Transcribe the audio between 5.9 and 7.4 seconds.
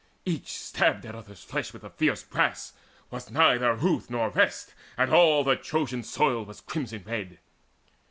soil was crimson red.